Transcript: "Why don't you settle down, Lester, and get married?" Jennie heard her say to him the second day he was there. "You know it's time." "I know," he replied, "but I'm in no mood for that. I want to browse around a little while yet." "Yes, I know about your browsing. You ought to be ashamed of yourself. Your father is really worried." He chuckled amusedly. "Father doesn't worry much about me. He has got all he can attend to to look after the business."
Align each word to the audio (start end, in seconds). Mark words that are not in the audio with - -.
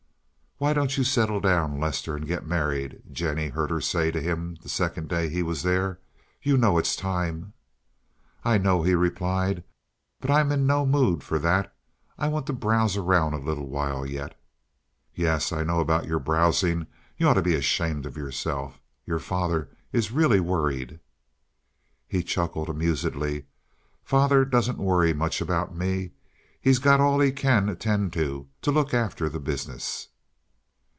"Why 0.61 0.73
don't 0.73 0.95
you 0.95 1.03
settle 1.03 1.39
down, 1.39 1.79
Lester, 1.79 2.15
and 2.15 2.27
get 2.27 2.45
married?" 2.45 3.01
Jennie 3.11 3.47
heard 3.49 3.71
her 3.71 3.81
say 3.81 4.11
to 4.11 4.21
him 4.21 4.59
the 4.61 4.69
second 4.69 5.09
day 5.09 5.27
he 5.27 5.41
was 5.41 5.63
there. 5.63 5.99
"You 6.43 6.55
know 6.55 6.77
it's 6.77 6.95
time." 6.95 7.53
"I 8.45 8.59
know," 8.59 8.83
he 8.83 8.93
replied, 8.93 9.63
"but 10.19 10.29
I'm 10.29 10.51
in 10.51 10.67
no 10.67 10.85
mood 10.85 11.23
for 11.23 11.39
that. 11.39 11.73
I 12.15 12.27
want 12.27 12.45
to 12.45 12.53
browse 12.53 12.95
around 12.95 13.33
a 13.33 13.39
little 13.39 13.67
while 13.69 14.05
yet." 14.05 14.39
"Yes, 15.15 15.51
I 15.51 15.63
know 15.63 15.79
about 15.79 16.05
your 16.05 16.19
browsing. 16.19 16.85
You 17.17 17.27
ought 17.27 17.33
to 17.41 17.41
be 17.41 17.55
ashamed 17.55 18.05
of 18.05 18.15
yourself. 18.15 18.79
Your 19.03 19.17
father 19.17 19.67
is 19.91 20.11
really 20.11 20.39
worried." 20.39 20.99
He 22.07 22.21
chuckled 22.21 22.69
amusedly. 22.69 23.47
"Father 24.03 24.45
doesn't 24.45 24.77
worry 24.77 25.11
much 25.11 25.41
about 25.41 25.75
me. 25.75 26.11
He 26.61 26.69
has 26.69 26.77
got 26.77 27.01
all 27.01 27.19
he 27.19 27.31
can 27.31 27.67
attend 27.67 28.13
to 28.13 28.47
to 28.61 28.69
look 28.71 28.93
after 28.93 29.27
the 29.27 29.39
business." 29.39 30.07